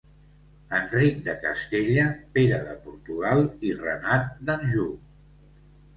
Enric 0.77 1.19
de 1.27 1.35
Castella, 1.43 2.07
Pere 2.37 2.59
de 2.71 2.75
Portugal 2.89 3.45
i 3.71 3.75
Renat 3.83 4.29
d'Anjou. 4.49 4.91